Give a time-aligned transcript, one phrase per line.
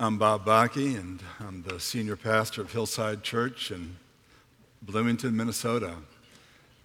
[0.00, 3.96] I'm Bob Bakke, and I'm the senior pastor of Hillside Church in
[4.80, 5.96] Bloomington, Minnesota.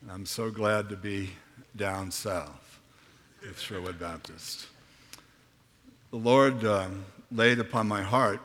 [0.01, 1.29] And I'm so glad to be
[1.75, 2.79] down south
[3.43, 4.65] with Sherwood Baptist.
[6.09, 8.41] The Lord um, laid upon my heart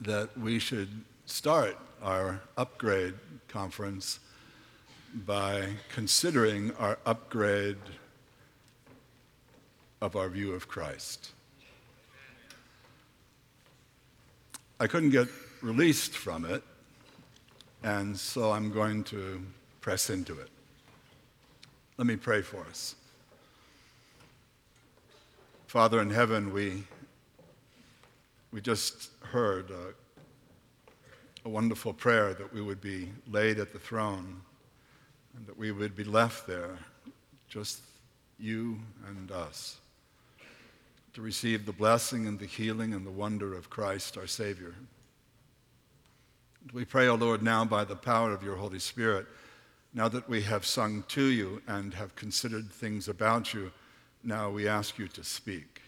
[0.00, 3.14] that we should start our upgrade
[3.48, 4.20] conference
[5.12, 7.78] by considering our upgrade
[10.00, 11.32] of our view of Christ.
[14.82, 15.28] I couldn't get
[15.60, 16.60] released from it,
[17.84, 19.40] and so I'm going to
[19.80, 20.48] press into it.
[21.98, 22.96] Let me pray for us.
[25.68, 26.82] Father in heaven, we,
[28.50, 29.94] we just heard a,
[31.44, 34.40] a wonderful prayer that we would be laid at the throne
[35.36, 36.76] and that we would be left there,
[37.48, 37.82] just
[38.36, 39.76] you and us
[41.14, 44.74] to receive the blessing and the healing and the wonder of Christ our Savior.
[46.72, 49.26] We pray, O Lord, now by the power of your Holy Spirit,
[49.92, 53.72] now that we have sung to you and have considered things about you,
[54.24, 55.82] now we ask you to speak.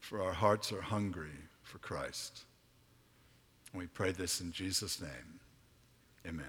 [0.00, 2.44] For our hearts are hungry for Christ.
[3.74, 5.40] We pray this in Jesus' name.
[6.26, 6.46] Amen.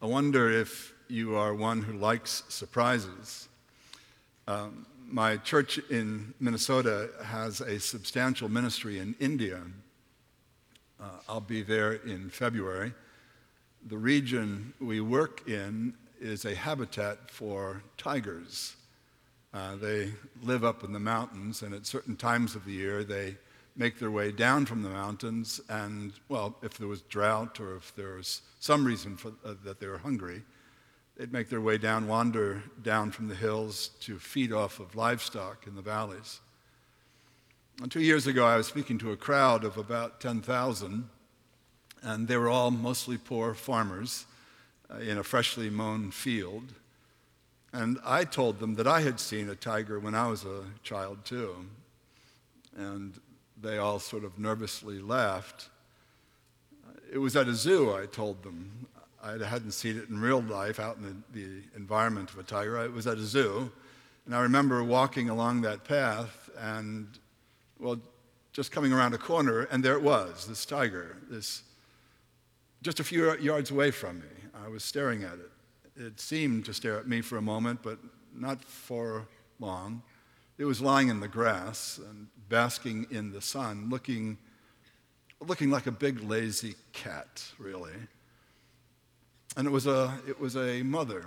[0.00, 3.48] I wonder if you are one who likes surprises.
[4.48, 9.60] Um, my church in Minnesota has a substantial ministry in India.
[11.00, 12.92] Uh, I'll be there in February.
[13.88, 18.76] The region we work in is a habitat for tigers.
[19.52, 23.36] Uh, they live up in the mountains, and at certain times of the year, they
[23.76, 25.60] make their way down from the mountains.
[25.68, 29.80] And, well, if there was drought or if there was some reason for, uh, that
[29.80, 30.42] they were hungry,
[31.20, 35.66] They'd make their way down, wander down from the hills to feed off of livestock
[35.66, 36.40] in the valleys.
[37.82, 41.10] And two years ago, I was speaking to a crowd of about 10,000,
[42.00, 44.24] and they were all mostly poor farmers
[44.90, 46.72] uh, in a freshly mown field.
[47.70, 51.26] And I told them that I had seen a tiger when I was a child,
[51.26, 51.54] too.
[52.78, 53.20] And
[53.60, 55.68] they all sort of nervously laughed.
[57.12, 58.86] It was at a zoo, I told them.
[59.22, 62.78] I hadn't seen it in real life out in the, the environment of a tiger.
[62.78, 63.70] It was at a zoo.
[64.26, 67.08] And I remember walking along that path and,
[67.78, 67.98] well,
[68.52, 71.62] just coming around a corner, and there it was, this tiger, this
[72.82, 74.26] just a few yards away from me.
[74.64, 75.50] I was staring at it.
[75.96, 77.98] It seemed to stare at me for a moment, but
[78.34, 79.26] not for
[79.58, 80.02] long.
[80.58, 84.38] It was lying in the grass and basking in the sun, looking,
[85.40, 87.92] looking like a big lazy cat, really.
[89.56, 91.26] And it was a, it was a mother.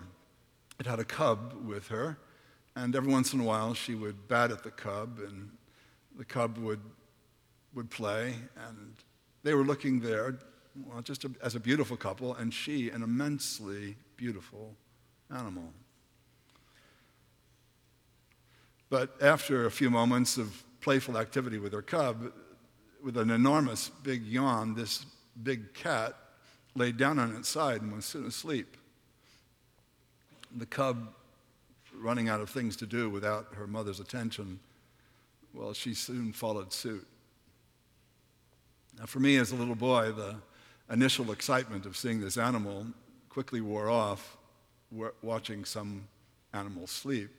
[0.79, 2.17] It had a cub with her,
[2.75, 5.49] and every once in a while she would bat at the cub, and
[6.17, 6.81] the cub would,
[7.73, 8.35] would play,
[8.67, 8.95] and
[9.43, 10.39] they were looking there,
[10.87, 14.75] well, just a, as a beautiful couple, and she, an immensely beautiful
[15.29, 15.71] animal.
[18.89, 22.31] But after a few moments of playful activity with her cub,
[23.03, 25.05] with an enormous big yawn, this
[25.41, 26.15] big cat
[26.75, 28.77] laid down on its side and was soon asleep.
[30.55, 31.09] The cub,
[31.95, 34.59] running out of things to do without her mother's attention,
[35.53, 37.07] well, she soon followed suit.
[38.97, 40.35] Now, for me as a little boy, the
[40.91, 42.87] initial excitement of seeing this animal
[43.29, 44.37] quickly wore off
[45.21, 46.07] watching some
[46.53, 47.31] animal sleep,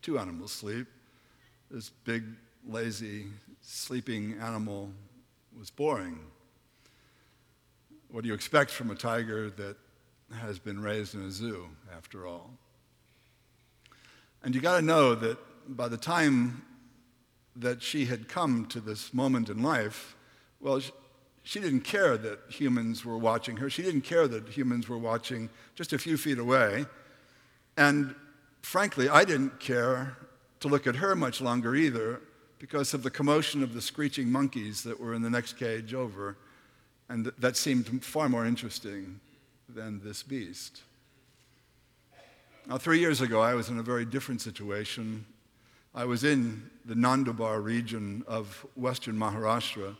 [0.00, 0.86] two animals sleep.
[1.70, 2.24] This big,
[2.66, 3.26] lazy,
[3.60, 4.90] sleeping animal
[5.58, 6.18] was boring.
[8.14, 9.76] What do you expect from a tiger that
[10.34, 12.48] has been raised in a zoo, after all?
[14.44, 15.36] And you got to know that
[15.66, 16.62] by the time
[17.56, 20.14] that she had come to this moment in life,
[20.60, 20.80] well,
[21.42, 23.68] she didn't care that humans were watching her.
[23.68, 26.86] She didn't care that humans were watching just a few feet away.
[27.76, 28.14] And
[28.62, 30.16] frankly, I didn't care
[30.60, 32.20] to look at her much longer either
[32.60, 36.36] because of the commotion of the screeching monkeys that were in the next cage over
[37.08, 39.20] and that seemed far more interesting
[39.68, 40.82] than this beast.
[42.66, 45.26] Now, three years ago, I was in a very different situation.
[45.94, 49.96] I was in the Nandurbar region of western Maharashtra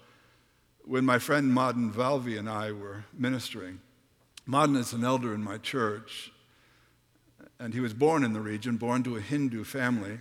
[0.84, 3.80] when my friend Madan Valvi and I were ministering.
[4.46, 6.32] Madan is an elder in my church,
[7.58, 10.20] and he was born in the region, born to a Hindu family,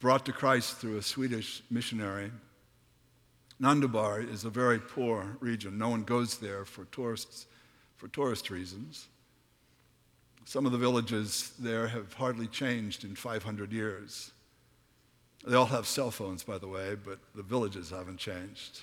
[0.00, 2.30] brought to Christ through a Swedish missionary.
[3.60, 5.78] Nandurbar is a very poor region.
[5.78, 7.46] No one goes there for tourists,
[7.96, 9.08] for tourist reasons.
[10.44, 14.32] Some of the villages there have hardly changed in 500 years.
[15.46, 18.80] They all have cell phones, by the way, but the villages haven't changed.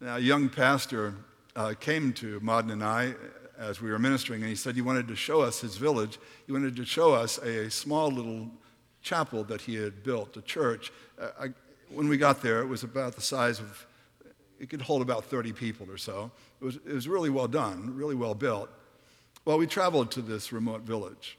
[0.00, 1.14] Now, a young pastor
[1.56, 3.14] uh, came to Madan and I
[3.58, 6.18] as we were ministering, and he said he wanted to show us his village.
[6.46, 8.48] He wanted to show us a small little
[9.02, 10.92] chapel that he had built, a church.
[11.20, 11.48] Uh, I,
[11.90, 13.86] when we got there, it was about the size of,
[14.58, 16.30] it could hold about 30 people or so.
[16.60, 18.70] It was, it was really well done, really well built.
[19.44, 21.38] Well, we traveled to this remote village.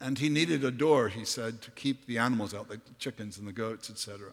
[0.00, 3.38] And he needed a door, he said, to keep the animals out, like the chickens
[3.38, 4.32] and the goats, etc.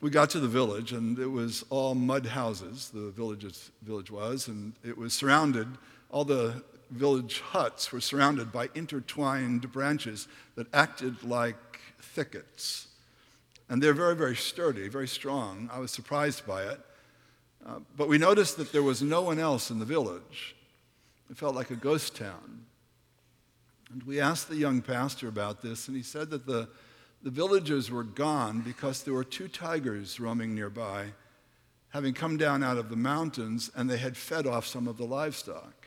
[0.00, 4.48] We got to the village, and it was all mud houses, the village's, village was,
[4.48, 5.68] and it was surrounded,
[6.10, 10.26] all the village huts were surrounded by intertwined branches
[10.56, 12.88] that acted like thickets.
[13.70, 15.70] And they're very, very sturdy, very strong.
[15.72, 16.80] I was surprised by it.
[17.64, 20.56] Uh, but we noticed that there was no one else in the village.
[21.30, 22.64] It felt like a ghost town.
[23.92, 26.68] And we asked the young pastor about this, and he said that the,
[27.22, 31.06] the villagers were gone because there were two tigers roaming nearby,
[31.90, 35.06] having come down out of the mountains, and they had fed off some of the
[35.06, 35.86] livestock.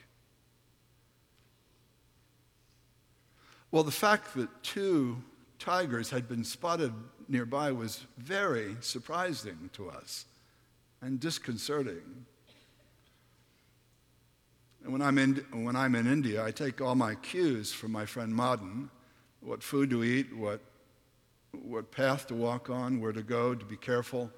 [3.71, 5.21] Well, the fact that two
[5.59, 6.93] tigers had been spotted
[7.27, 10.25] nearby was very surprising to us
[11.01, 12.25] and disconcerting.
[14.83, 18.05] And when I'm, in, when I'm in India, I take all my cues from my
[18.05, 18.89] friend Madan
[19.41, 20.61] what food to eat, what,
[21.51, 24.31] what path to walk on, where to go, to be careful.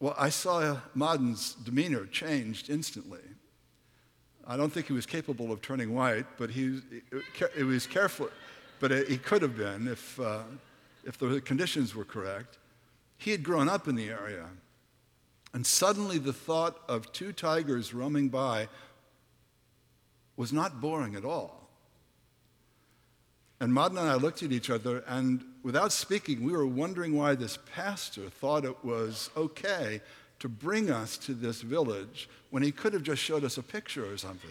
[0.00, 3.20] Well, I saw Madan's demeanor changed instantly.
[4.46, 6.80] I don't think he was capable of turning white, but he,
[7.56, 8.28] it was careful,
[8.78, 10.42] but he could have been if, uh,
[11.06, 12.58] if the conditions were correct.
[13.16, 14.46] He had grown up in the area.
[15.52, 18.68] And suddenly the thought of two tigers roaming by
[20.36, 21.68] was not boring at all.
[23.60, 27.34] And Madan and I looked at each other, and without speaking, we were wondering why
[27.36, 30.00] this pastor thought it was okay
[30.40, 34.10] to bring us to this village when he could have just showed us a picture
[34.10, 34.50] or something.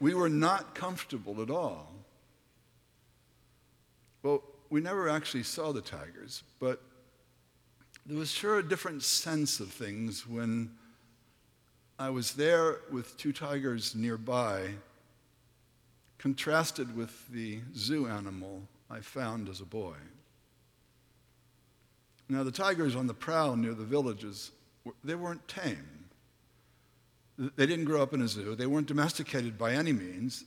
[0.00, 1.92] We were not comfortable at all.
[4.72, 6.80] We never actually saw the tigers, but
[8.06, 10.70] there was sure a different sense of things when
[11.98, 14.70] I was there with two tigers nearby,
[16.16, 19.96] contrasted with the zoo animal I found as a boy.
[22.30, 24.52] Now, the tigers on the prowl near the villages,
[25.04, 26.06] they weren't tame.
[27.36, 28.54] They didn't grow up in a zoo.
[28.54, 30.44] They weren't domesticated by any means.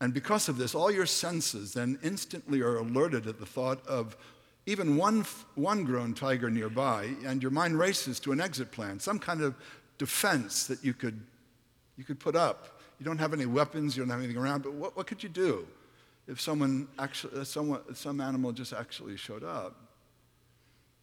[0.00, 4.16] And because of this, all your senses then instantly are alerted at the thought of
[4.66, 5.24] even one,
[5.54, 9.54] one grown tiger nearby, and your mind races to an exit plan, some kind of
[9.96, 11.20] defense that you could,
[11.96, 12.80] you could put up.
[12.98, 15.28] You don't have any weapons, you don't have anything around, but what, what could you
[15.28, 15.66] do
[16.26, 19.74] if someone actually, someone, some animal just actually showed up?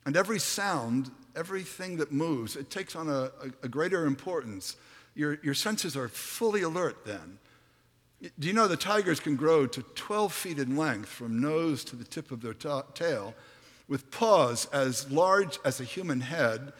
[0.06, 4.76] And every sound, everything that moves, it takes on a, a, a greater importance.
[5.16, 7.40] Your, your senses are fully alert then.
[8.22, 11.96] Do you know the tigers can grow to 12 feet in length from nose to
[11.96, 13.36] the tip of their ta- tail?
[13.88, 16.74] with paws as large as a human head,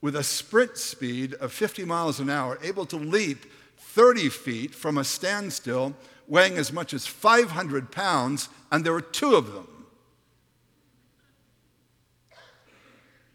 [0.00, 3.46] with a sprint speed of 50 miles an hour, able to leap
[3.76, 5.94] 30 feet from a standstill,
[6.26, 9.68] weighing as much as 500 pounds, and there were two of them.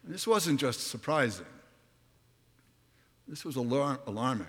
[0.04, 1.46] This wasn't just surprising,
[3.28, 4.48] this was alar- alarming.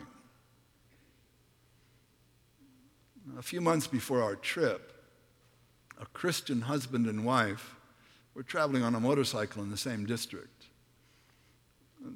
[3.39, 4.93] A few months before our trip,
[6.01, 7.75] a Christian husband and wife
[8.35, 10.67] were traveling on a motorcycle in the same district.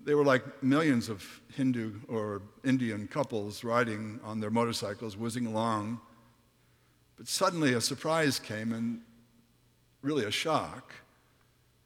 [0.04, 1.24] They were like millions of
[1.54, 6.00] Hindu or Indian couples riding on their motorcycles, whizzing along.
[7.16, 9.00] But suddenly a surprise came and
[10.02, 10.92] really a shock.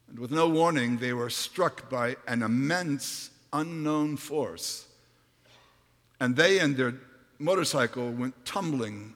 [0.09, 4.85] And with no warning, they were struck by an immense unknown force.
[6.19, 6.95] And they and their
[7.39, 9.15] motorcycle went tumbling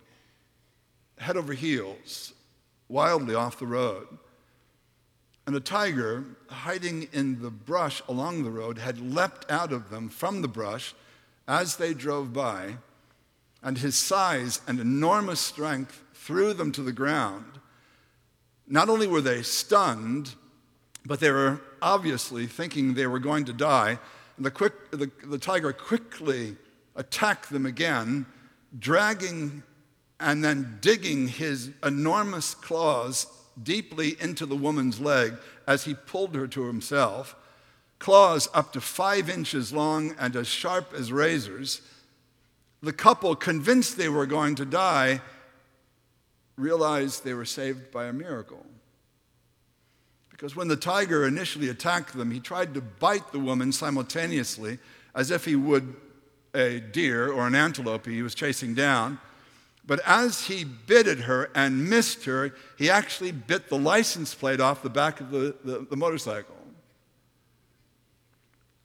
[1.17, 2.33] head over heels,
[2.87, 4.07] wildly off the road.
[5.45, 10.09] And a tiger, hiding in the brush along the road, had leapt out of them
[10.09, 10.93] from the brush
[11.47, 12.75] as they drove by,
[13.63, 17.59] and his size and enormous strength threw them to the ground.
[18.67, 20.35] Not only were they stunned,
[21.05, 23.97] but they were obviously thinking they were going to die.
[24.35, 26.57] And the, quick, the, the tiger quickly
[26.97, 28.25] attacked them again,
[28.77, 29.63] dragging
[30.19, 33.27] and then digging his enormous claws
[33.61, 35.33] deeply into the woman's leg
[35.67, 37.35] as he pulled her to himself,
[37.99, 41.81] claws up to five inches long and as sharp as razors.
[42.81, 45.21] The couple, convinced they were going to die,
[46.55, 48.65] realized they were saved by a miracle.
[50.29, 54.77] Because when the tiger initially attacked them, he tried to bite the woman simultaneously
[55.15, 55.95] as if he would
[56.57, 59.19] a deer or an antelope he was chasing down.
[59.85, 64.59] But as he bit at her and missed her, he actually bit the license plate
[64.59, 66.55] off the back of the, the, the motorcycle.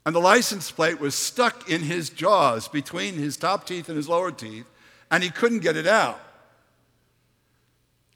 [0.07, 4.09] And the license plate was stuck in his jaws between his top teeth and his
[4.09, 4.67] lower teeth,
[5.11, 6.21] and he couldn't get it out.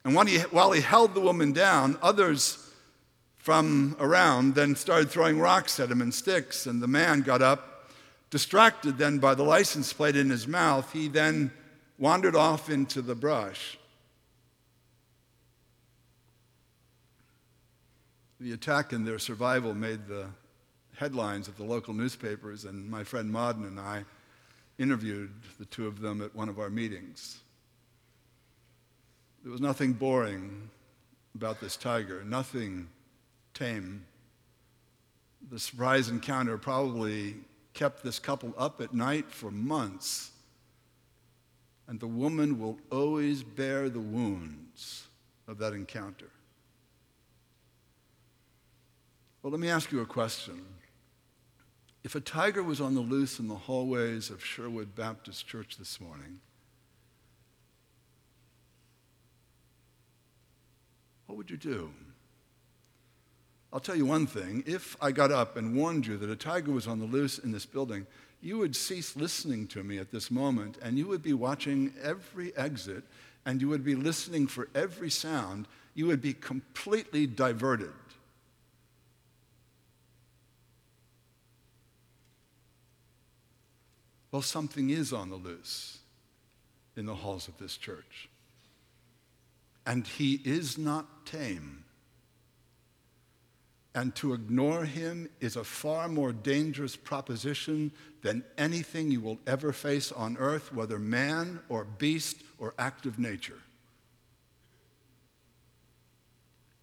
[0.05, 2.63] And he, while he held the woman down, others
[3.35, 7.76] from around then started throwing rocks at him and sticks, and the man got up,
[8.29, 10.91] distracted then by the license plate in his mouth.
[10.91, 11.51] He then
[11.97, 13.77] wandered off into the brush.
[18.39, 20.27] The attack and their survival made the
[20.95, 24.05] headlines of the local newspapers, and my friend Madan and I
[24.77, 27.39] interviewed the two of them at one of our meetings.
[29.43, 30.69] There was nothing boring
[31.33, 32.89] about this tiger, nothing
[33.53, 34.05] tame.
[35.49, 37.35] The surprise encounter probably
[37.77, 40.31] kept this couple up at night for months
[41.87, 45.05] and the woman will always bear the wounds
[45.47, 46.31] of that encounter.
[49.43, 50.59] Well, let me ask you a question.
[52.03, 56.01] If a tiger was on the loose in the hallways of Sherwood Baptist Church this
[56.01, 56.39] morning,
[61.27, 61.91] what would you do?
[63.71, 64.63] I'll tell you one thing.
[64.65, 67.51] If I got up and warned you that a tiger was on the loose in
[67.51, 68.07] this building,
[68.41, 72.55] you would cease listening to me at this moment and you would be watching every
[72.55, 73.03] exit
[73.45, 75.67] and you would be listening for every sound.
[75.95, 77.91] You would be completely diverted.
[84.31, 85.99] Well, something is on the loose
[86.95, 88.29] in the halls of this church.
[89.85, 91.85] And he is not tame.
[93.97, 99.73] And to ignore him is a far more dangerous proposition than anything you will ever
[99.73, 103.57] face on earth, whether man or beast or active nature.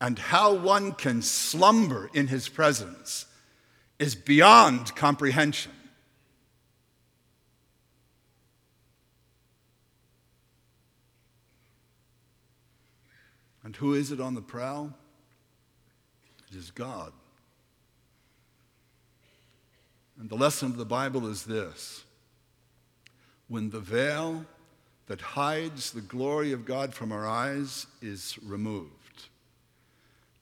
[0.00, 3.26] And how one can slumber in his presence
[4.00, 5.70] is beyond comprehension.
[13.62, 14.94] And who is it on the prowl?
[16.54, 17.12] Is God.
[20.18, 22.04] And the lesson of the Bible is this
[23.48, 24.46] when the veil
[25.06, 29.28] that hides the glory of God from our eyes is removed,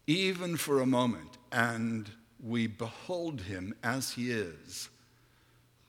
[0.07, 4.89] even for a moment, and we behold him as he is,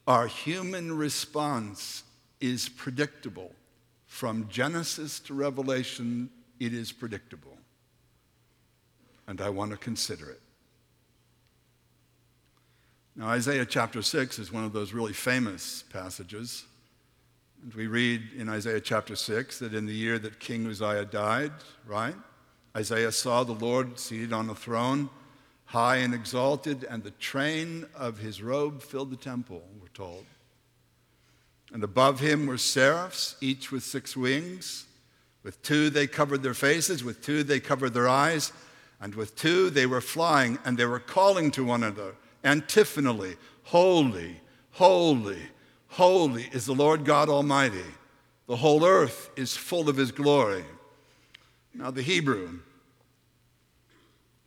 [0.08, 2.04] our human response
[2.42, 3.52] is predictable.
[4.08, 7.58] From Genesis to Revelation, it is predictable
[9.34, 10.40] and I want to consider it.
[13.16, 16.66] Now, Isaiah chapter 6 is one of those really famous passages.
[17.64, 21.52] And we read in Isaiah chapter 6 that in the year that King Uzziah died,
[21.88, 22.14] right?
[22.78, 25.10] Isaiah saw the Lord seated on a throne,
[25.66, 30.26] high and exalted, and the train of his robe filled the temple, we're told.
[31.72, 34.86] And above him were seraphs, each with six wings.
[35.42, 38.54] With two they covered their faces, with two they covered their eyes
[39.04, 44.42] and with two they were flying, and they were calling to one another antiphonally Holy,
[44.72, 45.40] holy,
[45.88, 47.86] holy is the Lord God Almighty.
[48.48, 50.66] The whole earth is full of his glory.
[51.74, 52.60] Now, the Hebrew,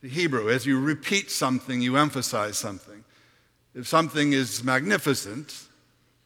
[0.03, 3.05] the Hebrew, as you repeat something, you emphasize something.
[3.75, 5.67] If something is magnificent,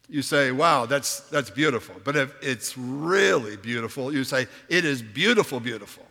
[0.08, 1.94] you say, wow, that's, that's beautiful.
[2.02, 6.04] But if it's really beautiful, you say, it is beautiful, beautiful.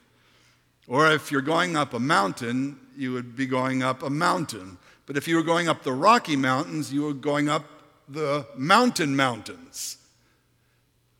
[0.89, 4.79] Or if you're going up a mountain, you would be going up a mountain.
[5.05, 7.63] But if you were going up the Rocky Mountains, you were going up
[8.09, 9.97] the mountain mountains.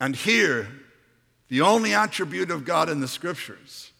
[0.01, 0.67] And here,
[1.49, 3.91] the only attribute of God in the scriptures,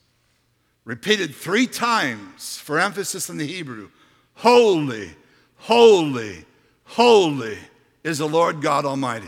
[0.85, 3.89] repeated three times for emphasis in the Hebrew
[4.33, 5.11] holy,
[5.57, 6.45] holy,
[6.85, 7.57] holy
[8.03, 9.27] is the Lord God Almighty.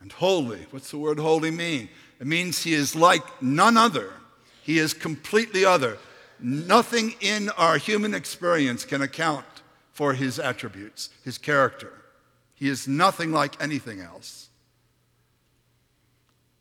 [0.00, 1.88] And holy, what's the word holy mean?
[2.22, 4.12] It means he is like none other.
[4.62, 5.98] He is completely other.
[6.38, 9.44] Nothing in our human experience can account
[9.90, 11.92] for his attributes, his character.
[12.54, 14.50] He is nothing like anything else.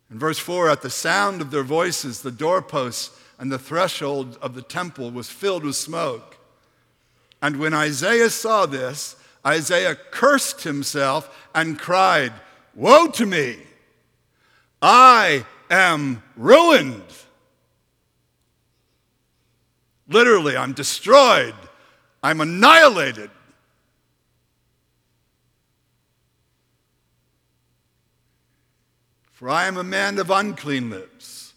[0.09, 4.55] In verse 4, at the sound of their voices, the doorposts and the threshold of
[4.55, 6.39] the temple was filled with smoke.
[7.39, 9.15] And when Isaiah saw this,
[9.45, 12.33] Isaiah cursed himself and cried,
[12.73, 13.57] Woe to me!
[14.81, 17.03] I am ruined.
[20.07, 21.55] Literally, I'm destroyed.
[22.23, 23.29] I'm annihilated.
[29.31, 31.53] For I am a man of unclean lips,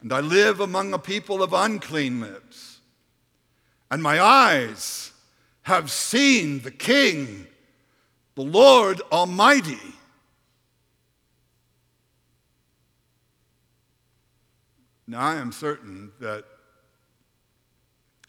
[0.00, 2.78] and I live among a people of unclean lips.
[3.90, 5.12] And my eyes
[5.62, 7.48] have seen the King,
[8.36, 9.80] the Lord Almighty.
[15.08, 16.44] Now, I am certain that,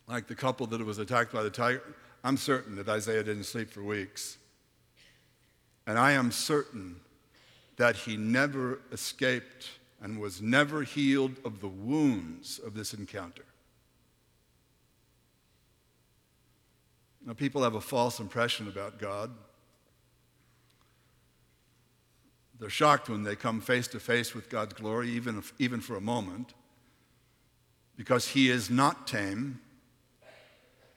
[0.08, 1.82] like the couple that was attacked by the tiger,
[2.24, 4.38] I'm certain that Isaiah didn't sleep for weeks.
[5.88, 6.98] And I am certain
[7.78, 13.46] that he never escaped and was never healed of the wounds of this encounter.
[17.26, 19.32] Now, people have a false impression about God.
[22.60, 25.96] They're shocked when they come face to face with God's glory, even, if, even for
[25.96, 26.54] a moment
[27.98, 29.60] because he is not tame,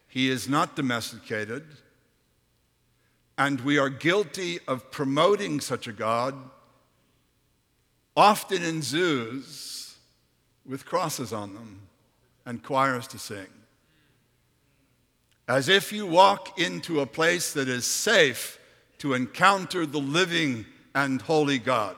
[0.07, 1.65] he is not domesticated,
[3.39, 6.35] and we are guilty of promoting such a God,
[8.17, 9.97] often in zoos
[10.67, 11.81] with crosses on them
[12.45, 13.47] and choirs to sing.
[15.49, 18.59] As if you walk into a place that is safe
[18.99, 21.97] to encounter the living and holy God.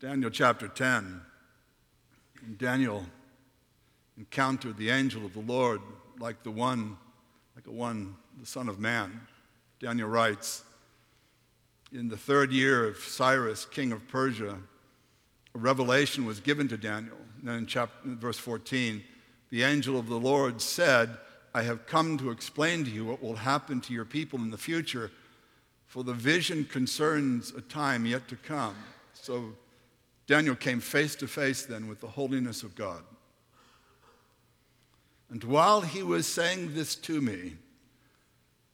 [0.00, 1.20] Daniel chapter 10.
[2.56, 3.04] Daniel
[4.16, 5.80] encountered the angel of the Lord
[6.20, 6.96] like the one,
[7.56, 9.20] like a one, the Son of Man.
[9.80, 10.62] Daniel writes,
[11.92, 14.58] in the third year of Cyrus, king of Persia,
[15.56, 17.16] a revelation was given to Daniel.
[17.40, 19.02] And then in chapter, verse 14,
[19.50, 21.10] the angel of the Lord said,
[21.52, 24.58] I have come to explain to you what will happen to your people in the
[24.58, 25.10] future,
[25.88, 28.76] for the vision concerns a time yet to come.
[29.12, 29.54] So
[30.28, 33.02] Daniel came face to face then with the holiness of God.
[35.30, 37.56] And while he was saying this to me,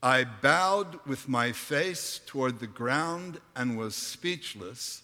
[0.03, 5.03] I bowed with my face toward the ground and was speechless.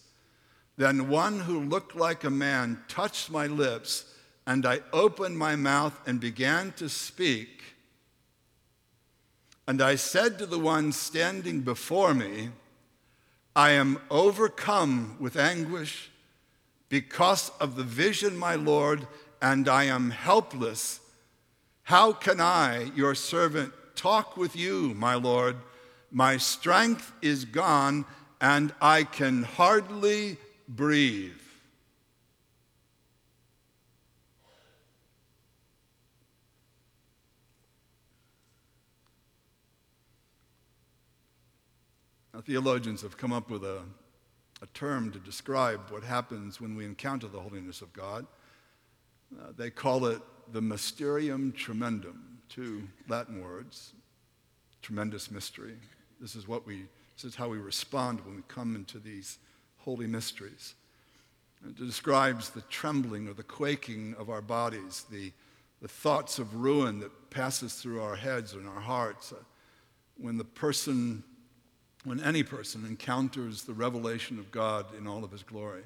[0.77, 4.13] Then one who looked like a man touched my lips,
[4.45, 7.63] and I opened my mouth and began to speak.
[9.67, 12.49] And I said to the one standing before me,
[13.55, 16.10] I am overcome with anguish
[16.91, 19.07] because of the vision, my Lord,
[19.41, 20.99] and I am helpless.
[21.83, 25.55] How can I, your servant, talk with you, my Lord?
[26.11, 28.03] My strength is gone,
[28.41, 30.35] and I can hardly
[30.67, 31.31] breathe.
[42.43, 43.81] Theologians have come up with a
[44.61, 48.25] a term to describe what happens when we encounter the holiness of God.
[49.39, 50.21] Uh, they call it
[50.51, 53.93] the mysterium tremendum, two Latin words,
[54.81, 55.75] tremendous mystery.
[56.19, 59.39] This is what we, this is how we respond when we come into these
[59.77, 60.75] holy mysteries.
[61.67, 65.31] It describes the trembling or the quaking of our bodies, the,
[65.81, 69.31] the thoughts of ruin that passes through our heads and our hearts.
[69.31, 69.37] Uh,
[70.17, 71.23] when the person
[72.03, 75.83] when any person encounters the revelation of God in all of his glory.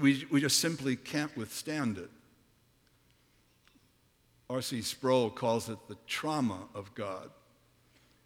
[0.00, 2.10] We, we just simply can't withstand it.
[4.50, 4.82] R.C.
[4.82, 7.30] Sproul calls it the trauma of God.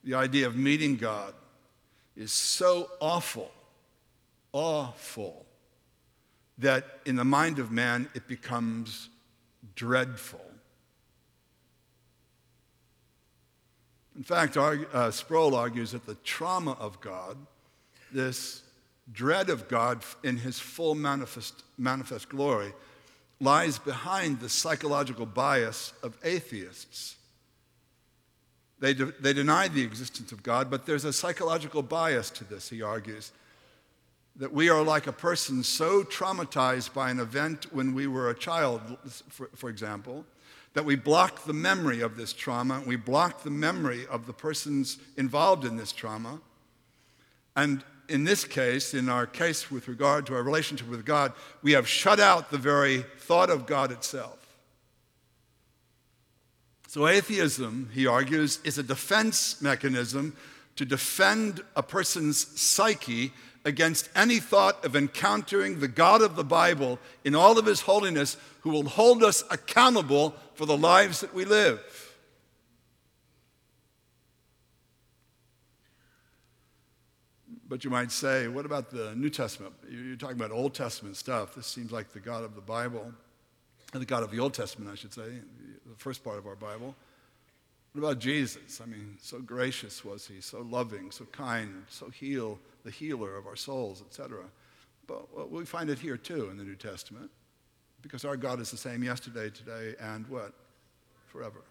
[0.04, 1.34] The idea of meeting God
[2.16, 3.50] is so awful,
[4.52, 5.46] awful,
[6.58, 9.08] that in the mind of man it becomes
[9.74, 10.51] dreadful.
[14.16, 17.36] In fact, uh, Sproul argues that the trauma of God,
[18.12, 18.62] this
[19.12, 22.72] dread of God in his full manifest, manifest glory,
[23.40, 27.16] lies behind the psychological bias of atheists.
[28.78, 32.68] They, de- they deny the existence of God, but there's a psychological bias to this,
[32.68, 33.32] he argues.
[34.36, 38.34] That we are like a person so traumatized by an event when we were a
[38.34, 38.80] child,
[39.28, 40.24] for, for example,
[40.74, 44.98] that we block the memory of this trauma, we block the memory of the persons
[45.16, 46.40] involved in this trauma.
[47.54, 51.32] And in this case, in our case with regard to our relationship with God,
[51.62, 54.38] we have shut out the very thought of God itself.
[56.88, 60.36] So, atheism, he argues, is a defense mechanism
[60.76, 63.32] to defend a person's psyche
[63.64, 68.36] against any thought of encountering the God of the Bible in all of his holiness,
[68.62, 71.80] who will hold us accountable for the lives that we live.
[77.68, 79.72] But you might say, what about the New Testament?
[79.90, 81.54] You're talking about Old Testament stuff.
[81.54, 83.12] This seems like the God of the Bible,
[83.92, 85.22] the God of the Old Testament, I should say,
[85.86, 86.94] the first part of our Bible.
[87.92, 88.80] What about Jesus?
[88.80, 93.46] I mean, so gracious was he, so loving, so kind, so heal, the healer of
[93.46, 94.44] our souls, etc.
[95.06, 97.30] But we find it here too in the New Testament,
[98.02, 100.52] because our God is the same yesterday, today, and what?
[101.28, 101.62] Forever.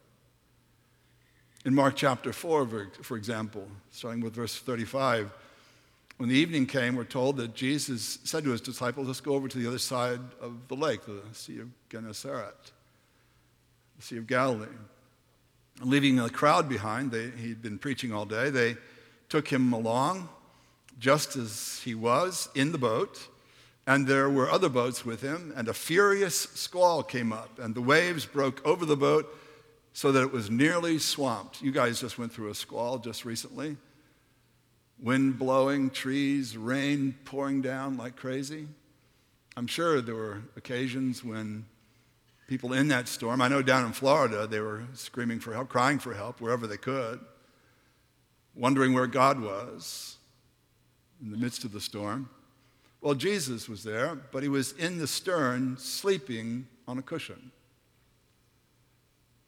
[1.63, 5.31] In Mark chapter 4, for example, starting with verse 35,
[6.17, 9.47] when the evening came, we're told that Jesus said to his disciples, Let's go over
[9.47, 12.71] to the other side of the lake, the Sea of Gennesaret,
[13.97, 14.67] the Sea of Galilee.
[15.81, 18.75] Leaving the crowd behind, they, he'd been preaching all day, they
[19.29, 20.29] took him along
[20.99, 23.27] just as he was in the boat.
[23.87, 27.81] And there were other boats with him, and a furious squall came up, and the
[27.81, 29.35] waves broke over the boat
[29.93, 31.61] so that it was nearly swamped.
[31.61, 33.77] You guys just went through a squall just recently.
[35.01, 38.67] Wind blowing, trees, rain pouring down like crazy.
[39.57, 41.65] I'm sure there were occasions when
[42.47, 45.99] people in that storm, I know down in Florida, they were screaming for help, crying
[45.99, 47.19] for help wherever they could,
[48.55, 50.17] wondering where God was
[51.21, 52.29] in the midst of the storm.
[53.01, 57.51] Well, Jesus was there, but he was in the stern sleeping on a cushion.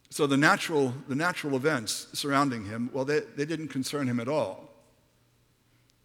[0.09, 4.27] So the natural, the natural events surrounding him, well, they, they didn't concern him at
[4.27, 4.69] all.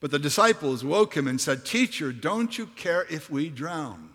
[0.01, 4.11] But the disciples woke him and said, Teacher, don't you care if we drown?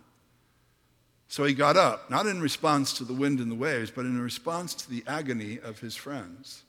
[1.28, 4.22] So he got up, not in response to the wind and the waves, but in
[4.22, 6.64] response to the agony of his friends.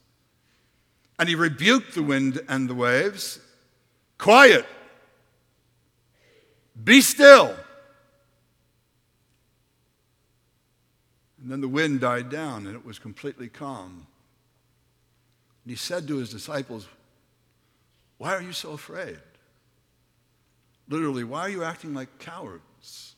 [1.19, 3.41] And he rebuked the wind and the waves
[4.17, 4.65] Quiet!
[6.83, 7.55] Be still!
[11.41, 14.07] And then the wind died down and it was completely calm.
[15.65, 16.89] And he said to his disciples,
[18.17, 19.19] Why are you so afraid?
[20.89, 23.15] Literally, why are you acting like cowards?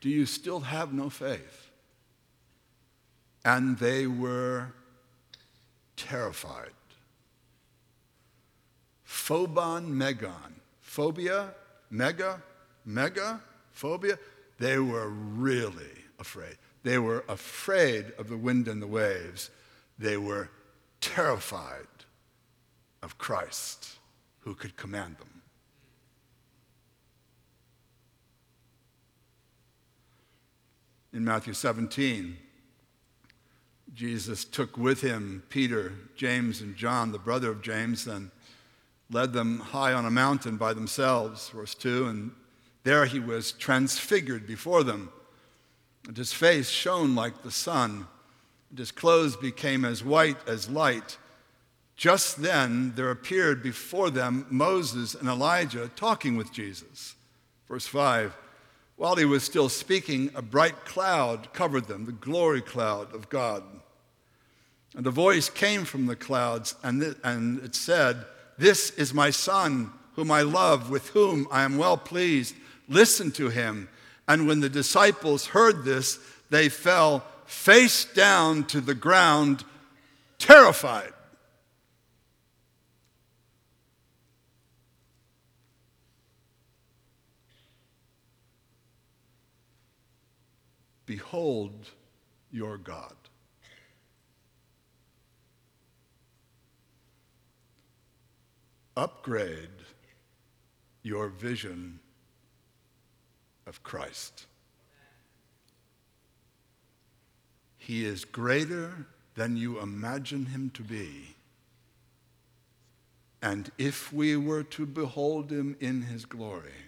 [0.00, 1.70] Do you still have no faith?
[3.44, 4.72] And they were
[5.96, 6.70] terrified.
[9.06, 10.60] Phobon megan.
[10.80, 11.54] Phobia,
[11.90, 12.42] mega,
[12.84, 13.40] mega,
[13.72, 14.18] phobia.
[14.58, 16.56] They were really afraid.
[16.82, 19.50] They were afraid of the wind and the waves.
[19.98, 20.50] They were
[21.00, 21.86] terrified
[23.02, 23.98] of Christ
[24.40, 25.42] who could command them.
[31.12, 32.36] In Matthew 17,
[33.92, 38.30] Jesus took with him Peter, James, and John, the brother of James, and
[39.10, 42.30] led them high on a mountain by themselves, verse 2, and
[42.84, 45.10] there he was transfigured before them
[46.06, 48.06] and his face shone like the sun,
[48.70, 51.18] and his clothes became as white as light.
[51.96, 57.14] Just then there appeared before them Moses and Elijah talking with Jesus.
[57.68, 58.36] Verse 5
[58.96, 63.62] While he was still speaking, a bright cloud covered them, the glory cloud of God.
[64.96, 68.24] And a voice came from the clouds, and, and it said,
[68.60, 72.54] This is my son, whom I love, with whom I am well pleased.
[72.90, 73.88] Listen to him.
[74.28, 76.18] And when the disciples heard this,
[76.50, 79.64] they fell face down to the ground,
[80.38, 81.14] terrified.
[91.06, 91.72] Behold
[92.52, 93.14] your God.
[99.00, 99.80] Upgrade
[101.02, 102.00] your vision
[103.66, 104.44] of Christ.
[107.78, 111.34] He is greater than you imagine him to be.
[113.40, 116.84] And if we were to behold him in his glory,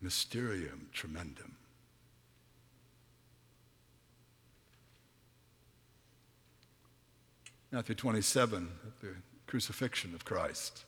[0.00, 1.57] mysterium tremendum.
[7.70, 8.68] Matthew 27,
[9.02, 9.08] the
[9.46, 10.84] crucifixion of Christ.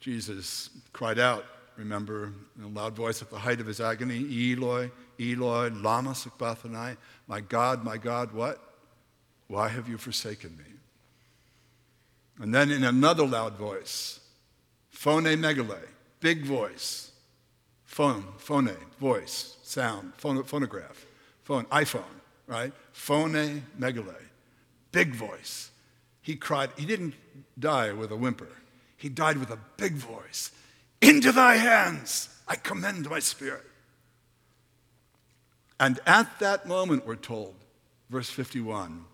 [0.00, 1.44] Jesus cried out,
[1.76, 6.96] remember, in a loud voice at the height of his agony, Eloi, Eloi, lama sabachthani,
[7.26, 8.60] my God, my God, what?
[9.48, 10.64] Why have you forsaken me?
[12.40, 14.20] And then in another loud voice,
[14.88, 15.78] phone megale,
[16.20, 17.12] big voice,
[17.84, 21.06] phone, phone, voice, sound, phone, phonograph,
[21.42, 22.02] phone, iPhone,
[22.46, 22.72] right?
[22.92, 24.14] Phone megale,
[24.92, 25.70] big voice.
[26.22, 27.14] He cried, he didn't
[27.58, 28.48] die with a whimper.
[28.96, 30.50] He died with a big voice
[31.02, 33.64] Into thy hands I commend my spirit.
[35.80, 37.54] And at that moment, we're told,
[38.08, 39.04] verse 51,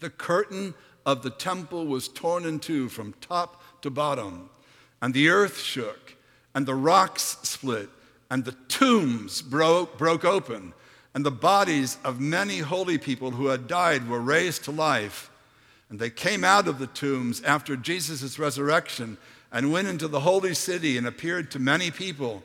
[0.00, 4.50] the curtain of the temple was torn in two from top to bottom,
[5.02, 6.16] and the earth shook,
[6.54, 7.90] and the rocks split,
[8.30, 10.72] and the tombs broke, broke open,
[11.14, 15.30] and the bodies of many holy people who had died were raised to life.
[15.88, 19.18] And they came out of the tombs after Jesus' resurrection
[19.50, 22.44] and went into the holy city and appeared to many people.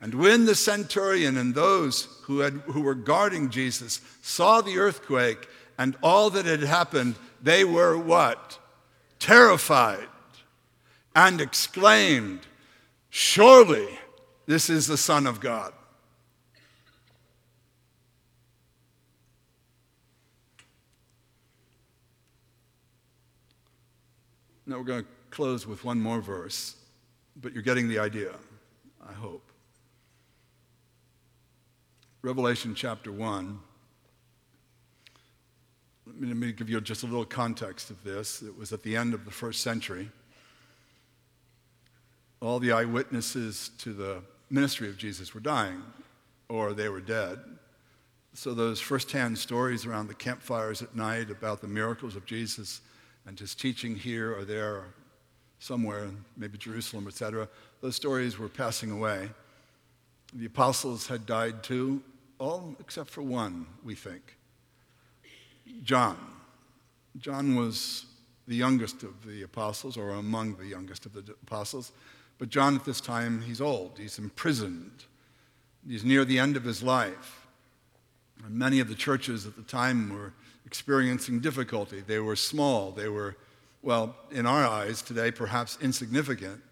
[0.00, 5.48] And when the centurion and those who, had, who were guarding Jesus saw the earthquake
[5.78, 8.58] and all that had happened, they were what?
[9.20, 10.08] Terrified
[11.14, 12.40] and exclaimed,
[13.10, 13.86] Surely
[14.46, 15.72] this is the Son of God.
[24.70, 26.76] Now we're going to close with one more verse,
[27.34, 28.36] but you're getting the idea,
[29.04, 29.50] I hope.
[32.22, 33.58] Revelation chapter 1.
[36.06, 38.42] Let me, let me give you just a little context of this.
[38.42, 40.08] It was at the end of the first century.
[42.40, 45.82] All the eyewitnesses to the ministry of Jesus were dying,
[46.48, 47.40] or they were dead.
[48.34, 52.82] So, those firsthand stories around the campfires at night about the miracles of Jesus
[53.26, 54.84] and his teaching here or there,
[55.58, 57.48] somewhere, maybe Jerusalem, etc.,
[57.80, 59.28] those stories were passing away.
[60.32, 62.02] The apostles had died too,
[62.38, 64.36] all except for one, we think
[65.82, 66.18] John.
[67.18, 68.06] John was
[68.46, 71.92] the youngest of the apostles, or among the youngest of the apostles.
[72.38, 75.04] But John, at this time, he's old, he's imprisoned,
[75.86, 77.46] he's near the end of his life.
[78.44, 80.32] And many of the churches at the time were
[80.70, 82.00] experiencing difficulty.
[82.00, 83.34] They were small, they were,
[83.82, 86.62] well, in our eyes today, perhaps insignificant.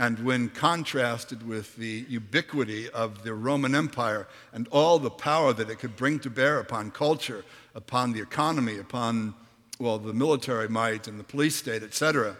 [0.00, 5.70] And when contrasted with the ubiquity of the Roman Empire and all the power that
[5.70, 7.44] it could bring to bear upon culture,
[7.76, 9.32] upon the economy, upon,
[9.78, 12.36] well, the military might and the police state, etc.,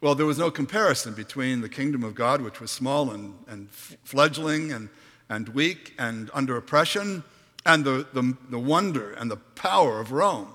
[0.00, 3.68] well, there was no comparison between the kingdom of God, which was small and, and
[3.70, 4.90] fledgling and,
[5.28, 7.24] and weak and under oppression,
[7.66, 10.48] and the, the, the wonder and the power of Rome.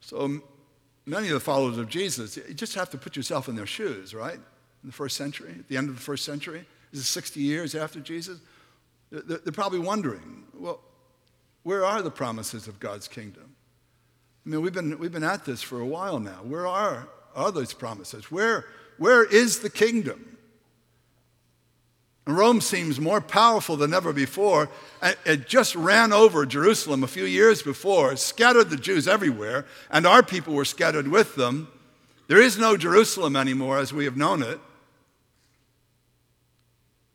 [0.00, 0.40] So
[1.04, 4.14] many of the followers of Jesus, you just have to put yourself in their shoes,
[4.14, 4.40] right?
[4.86, 6.64] in the first century, at the end of the first century?
[6.92, 8.38] This is 60 years after Jesus.
[9.10, 10.80] They're, they're probably wondering, well,
[11.64, 13.56] where are the promises of God's kingdom?
[14.44, 16.38] I mean, we've been, we've been at this for a while now.
[16.44, 18.30] Where are, are those promises?
[18.30, 20.35] Where, where is the kingdom?
[22.26, 24.68] And Rome seems more powerful than ever before.
[25.00, 30.06] Uh, it just ran over Jerusalem a few years before, scattered the Jews everywhere, and
[30.06, 31.68] our people were scattered with them.
[32.26, 34.58] There is no Jerusalem anymore as we have known it.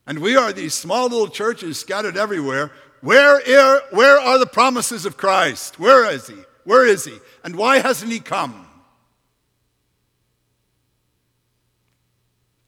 [0.08, 2.72] And we are these small little churches scattered everywhere.
[3.02, 5.78] Where are, where are the promises of Christ?
[5.78, 6.38] Where is he?
[6.64, 7.18] Where is he?
[7.44, 8.66] And why hasn't he come?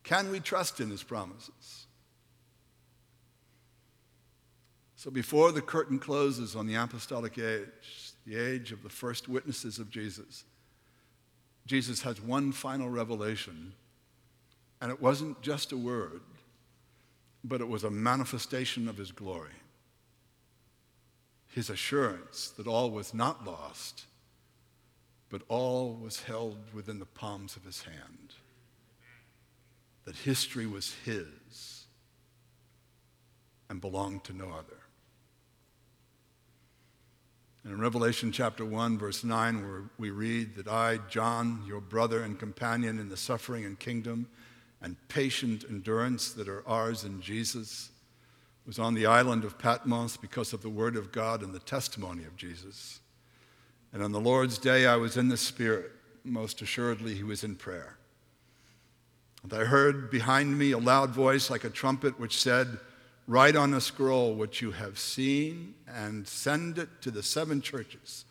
[0.03, 1.53] Can we trust in his promises?
[5.04, 9.78] So, before the curtain closes on the apostolic age, the age of the first witnesses
[9.78, 10.46] of Jesus,
[11.66, 13.74] Jesus has one final revelation.
[14.80, 16.22] And it wasn't just a word,
[17.44, 19.52] but it was a manifestation of his glory.
[21.50, 24.06] His assurance that all was not lost,
[25.30, 28.36] but all was held within the palms of his hand.
[30.06, 31.88] That history was his
[33.70, 34.78] and belonged to no other.
[37.65, 42.38] In Revelation chapter 1, verse 9, where we read that I, John, your brother and
[42.38, 44.28] companion in the suffering and kingdom,
[44.82, 47.89] and patient endurance that are ours in Jesus
[48.65, 52.26] was on the island of Patmos because of the word of God and the testimony
[52.26, 52.99] of Jesus.
[53.93, 55.91] And on the Lord's day, I was in the Spirit.
[56.26, 57.95] Most assuredly, he was in prayer.
[59.41, 62.78] And I heard behind me a loud voice like a trumpet which said,
[63.28, 68.26] Write on a scroll what you have seen and send it to the seven churches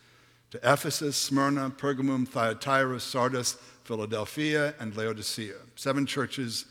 [0.51, 5.55] to Ephesus, Smyrna, Pergamum, Thyatira, Sardis, Philadelphia, and Laodicea.
[5.77, 6.67] Seven churches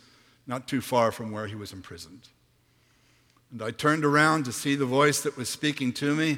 [0.45, 2.29] not too far from where he was imprisoned.
[3.51, 6.37] And I turned around to see the voice that was speaking to me.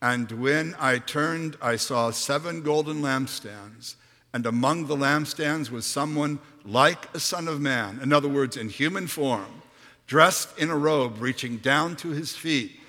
[0.00, 3.96] And when I turned, I saw seven golden lampstands.
[4.32, 8.70] And among the lampstands was someone like a son of man, in other words, in
[8.70, 9.62] human form,
[10.08, 12.80] dressed in a robe reaching down to his feet,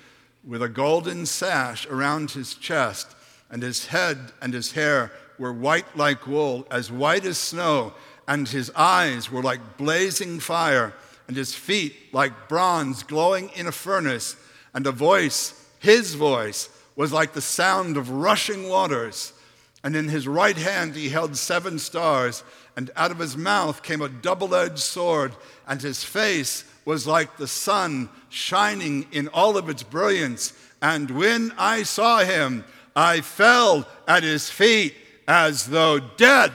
[0.42, 3.14] with a golden sash around his chest,
[3.50, 7.92] and his head and his hair were white like wool, as white as snow,
[8.26, 10.94] and his eyes were like blazing fire,
[11.28, 14.34] and his feet like bronze glowing in a furnace,
[14.72, 19.34] and a voice, his voice, was like the sound of rushing waters.
[19.82, 22.42] And in his right hand he held seven stars,
[22.76, 25.34] and out of his mouth came a double edged sword,
[25.66, 30.52] and his face was like the sun shining in all of its brilliance.
[30.82, 32.64] And when I saw him,
[32.96, 34.94] I fell at his feet
[35.28, 36.52] as though dead.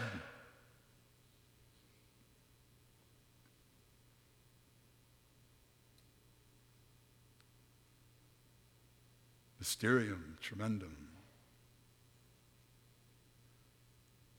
[9.59, 10.95] Mysterium tremendum.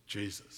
[0.07, 0.56] Jesus.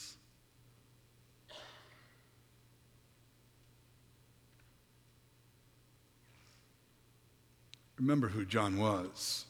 [7.98, 9.44] Remember who John was.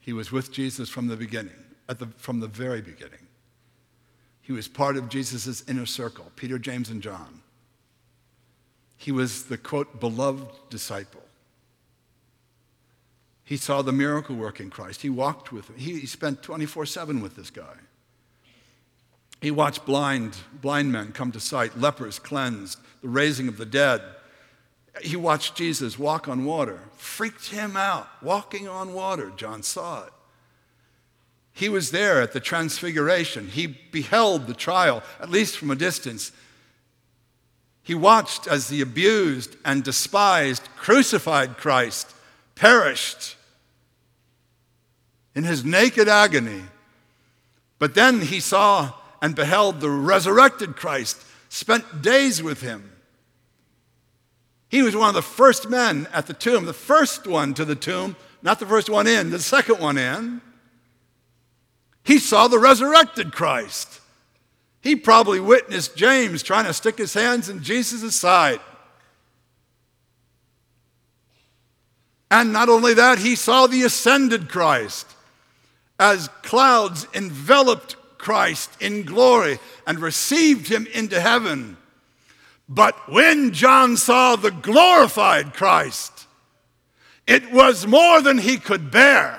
[0.00, 1.54] He was with Jesus from the beginning,
[1.88, 3.26] at the, from the very beginning.
[4.40, 7.42] He was part of Jesus' inner circle, Peter, James, and John.
[8.96, 11.22] He was the quote, beloved disciple.
[13.44, 15.02] He saw the miracle work in Christ.
[15.02, 15.76] He walked with him.
[15.76, 17.74] He, he spent 24 7 with this guy.
[19.40, 24.00] He watched blind, blind men come to sight, lepers cleansed, the raising of the dead.
[25.00, 29.32] He watched Jesus walk on water, freaked him out, walking on water.
[29.36, 30.12] John saw it.
[31.52, 33.48] He was there at the transfiguration.
[33.48, 36.32] He beheld the trial, at least from a distance.
[37.82, 42.14] He watched as the abused and despised, crucified Christ
[42.54, 43.36] perished
[45.34, 46.62] in his naked agony.
[47.78, 52.91] But then he saw and beheld the resurrected Christ, spent days with him.
[54.72, 57.76] He was one of the first men at the tomb, the first one to the
[57.76, 60.40] tomb, not the first one in, the second one in.
[62.04, 64.00] He saw the resurrected Christ.
[64.80, 68.60] He probably witnessed James trying to stick his hands in Jesus' side.
[72.30, 75.06] And not only that, he saw the ascended Christ
[76.00, 81.76] as clouds enveloped Christ in glory and received him into heaven.
[82.74, 86.26] But when John saw the glorified Christ,
[87.26, 89.38] it was more than he could bear.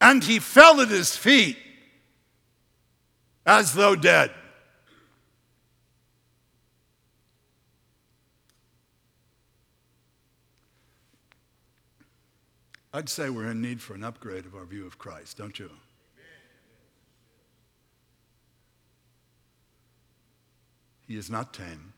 [0.00, 1.56] And he fell at his feet
[3.46, 4.32] as though dead.
[12.92, 15.70] I'd say we're in need for an upgrade of our view of Christ, don't you?
[21.06, 21.92] He is not tame.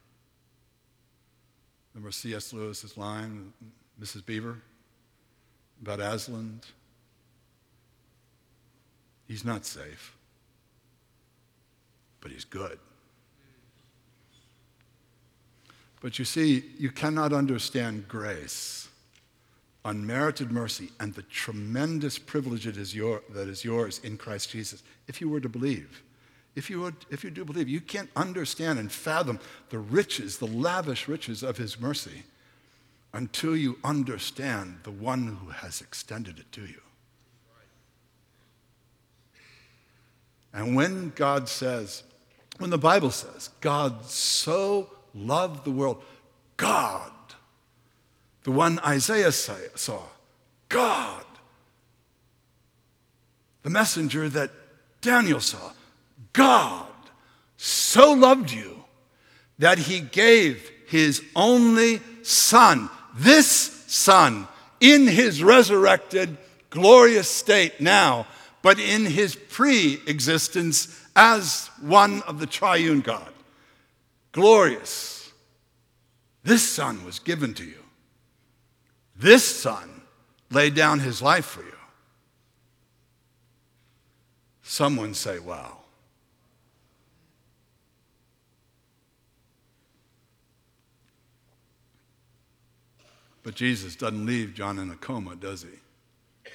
[1.95, 2.53] Remember C.S.
[2.53, 3.53] Lewis's line,
[4.01, 4.25] Mrs.
[4.25, 4.59] Beaver,
[5.83, 6.61] about Aslan?
[9.27, 10.17] He's not safe,
[12.21, 12.79] but he's good.
[16.01, 18.89] But you see, you cannot understand grace
[19.89, 24.83] unmerited mercy and the tremendous privilege it is your, that is yours in Christ Jesus,
[25.07, 26.03] if you were to believe.
[26.55, 29.39] If you, if you do believe, you can't understand and fathom
[29.71, 32.25] the riches, the lavish riches of His mercy
[33.13, 36.81] until you understand the one who has extended it to you.
[40.53, 42.03] And when God says,
[42.59, 46.03] when the Bible says, God so loved the world,
[46.57, 47.13] God
[48.49, 50.01] the one Isaiah saw
[50.71, 51.25] God.
[53.63, 54.51] The messenger that
[55.03, 55.73] Daniel saw
[56.33, 56.87] God
[57.57, 58.85] so loved you
[59.59, 63.47] that he gave his only son, this
[63.87, 64.47] son,
[64.81, 66.37] in his resurrected,
[66.71, 68.27] glorious state now,
[68.63, 73.33] but in his pre existence as one of the triune God.
[74.33, 75.33] Glorious.
[76.45, 77.83] This son was given to you.
[79.17, 80.03] This son
[80.51, 81.73] laid down his life for you.
[84.63, 85.78] Someone say, wow.
[93.49, 96.51] But Jesus doesn't leave John in a coma, does he?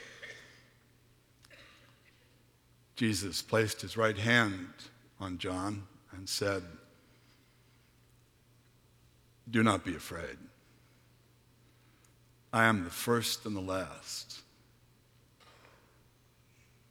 [2.95, 4.67] Jesus placed his right hand
[5.19, 6.61] on John and said,
[9.49, 10.37] Do not be afraid.
[12.53, 14.41] I am the first and the last.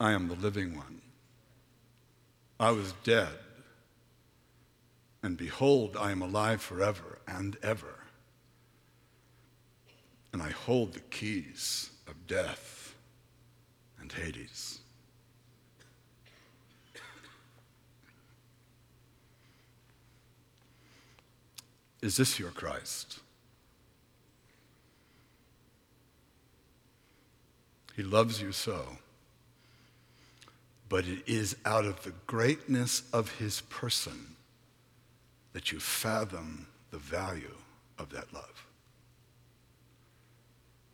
[0.01, 1.01] I am the living one.
[2.59, 3.39] I was dead,
[5.23, 8.03] and behold, I am alive forever and ever.
[10.33, 12.95] And I hold the keys of death
[14.01, 14.79] and Hades.
[22.01, 23.21] Is this your Christ?
[27.95, 28.99] He loves you so.
[30.89, 34.37] But it is out of the greatness of his person
[35.53, 37.57] that you fathom the value
[37.99, 38.67] of that love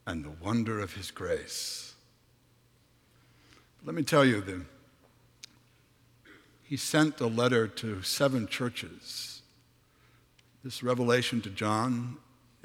[0.09, 1.93] and the wonder of his grace.
[3.85, 4.63] Let me tell you, the,
[6.63, 9.43] he sent a letter to seven churches.
[10.65, 12.17] This revelation to John,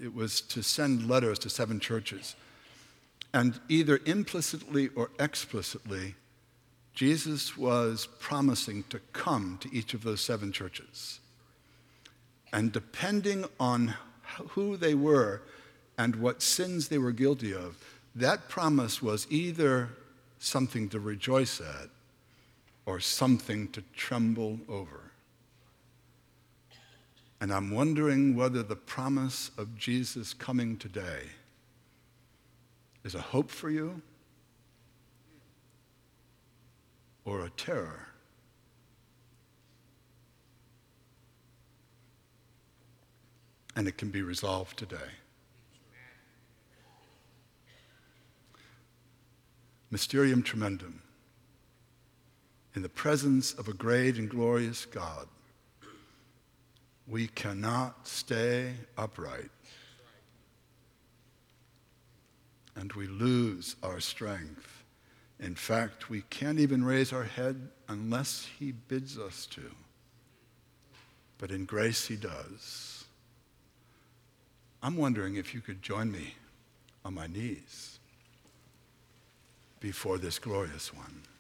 [0.02, 2.38] it was to send letters to seven churches.
[3.34, 6.16] And either implicitly or explicitly,
[6.94, 11.20] Jesus was promising to come to each of those seven churches.
[12.54, 13.96] And depending on
[14.52, 15.42] who they were
[15.98, 17.78] and what sins they were guilty of,
[18.16, 19.90] that promise was either
[20.40, 21.90] something to rejoice at
[22.86, 25.12] or something to tremble over.
[27.40, 31.24] And I'm wondering whether the promise of Jesus coming today
[33.04, 34.02] is a hope for you
[37.26, 38.08] or a terror.
[43.76, 45.23] And it can be resolved today.
[49.94, 51.04] Mysterium tremendum.
[52.76, 55.28] In the presence of a great and glorious God,
[57.08, 59.52] we cannot stay upright
[62.76, 64.84] and we lose our strength.
[65.40, 69.76] In fact, we can't even raise our head unless He bids us to.
[71.38, 73.06] But in grace, He does.
[74.82, 76.34] I'm wondering if you could join me
[77.06, 77.93] on my knees
[79.84, 81.33] before this glorious one.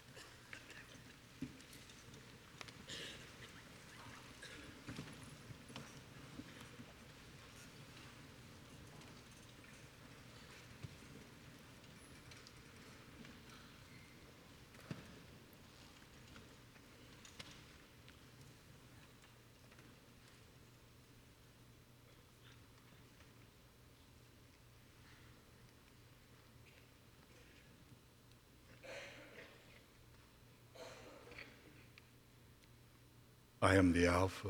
[33.63, 34.49] I am the Alpha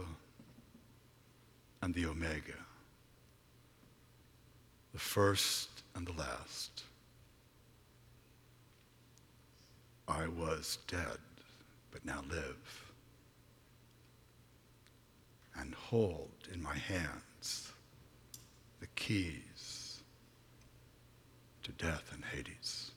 [1.84, 2.58] and the Omega,
[4.92, 6.82] the first and the last.
[10.08, 11.20] I was dead,
[11.92, 12.92] but now live,
[15.60, 17.72] and hold in my hands
[18.80, 20.02] the keys
[21.62, 22.90] to death and Hades.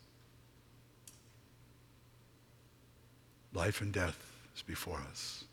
[3.52, 5.44] Life and death is before us.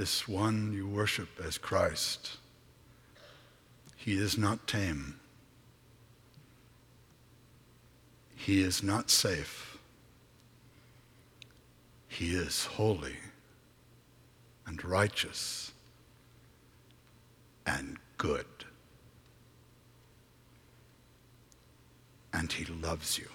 [0.00, 2.38] This one you worship as Christ.
[3.96, 5.20] He is not tame.
[8.34, 9.76] He is not safe.
[12.08, 13.16] He is holy
[14.66, 15.72] and righteous
[17.66, 18.46] and good.
[22.32, 23.28] And he loves you.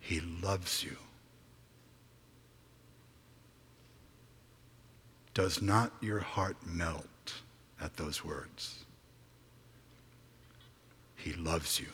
[0.00, 0.96] He loves you.
[5.38, 7.34] Does not your heart melt
[7.80, 8.84] at those words?
[11.14, 11.86] He loves you.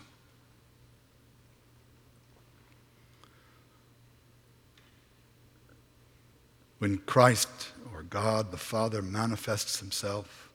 [6.78, 10.48] When Christ or God the Father manifests himself,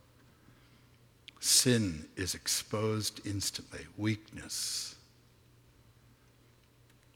[1.40, 4.96] sin is exposed instantly, weakness.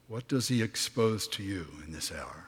[0.07, 2.45] What does he expose to you in this hour?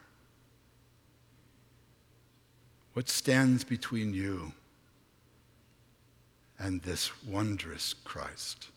[2.95, 4.53] What stands between you
[6.57, 8.69] and this wondrous Christ?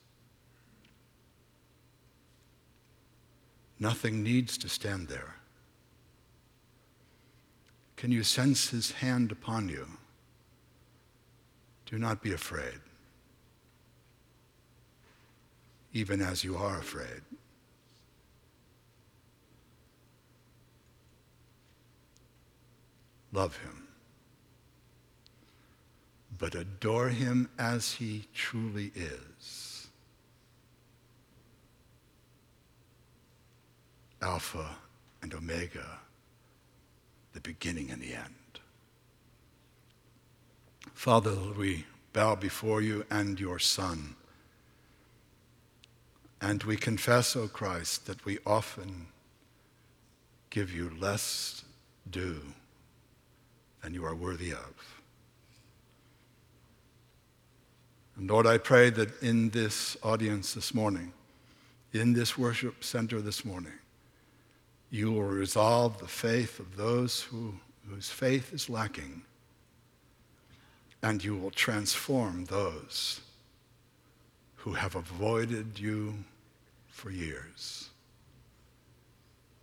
[3.79, 5.37] Nothing needs to stand there.
[7.95, 9.87] Can you sense his hand upon you?
[11.87, 12.81] Do not be afraid,
[15.93, 17.23] even as you are afraid.
[23.33, 23.78] Love him
[26.39, 29.89] but adore him as he truly is.
[34.23, 34.77] Alpha
[35.23, 35.99] and Omega,
[37.33, 38.35] the beginning and the end.
[40.95, 44.17] Father, we bow before you and your Son
[46.41, 49.07] And we confess, O Christ, that we often
[50.51, 51.65] give you less
[52.11, 52.43] due
[53.83, 54.98] than you are worthy of.
[58.19, 61.13] And Lord, I pray that in this audience this morning,
[61.93, 63.79] in this worship center this morning,
[64.91, 67.55] you will resolve the faith of those who,
[67.89, 69.23] whose faith is lacking,
[71.01, 73.21] and you will transform those
[74.57, 76.13] who have avoided you
[76.89, 77.89] for years,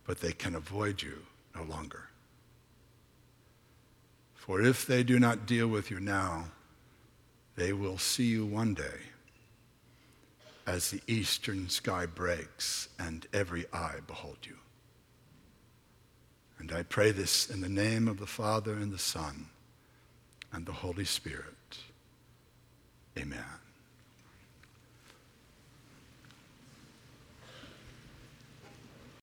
[0.06, 1.18] but they can avoid you
[1.54, 2.08] no longer.
[4.34, 6.46] For if they do not deal with you now,
[7.56, 9.00] they will see you one day
[10.66, 14.56] as the eastern sky breaks and every eye behold you.
[16.58, 19.46] And I pray this in the name of the Father and the Son
[20.52, 21.78] and the Holy Spirit.
[23.18, 23.65] Amen.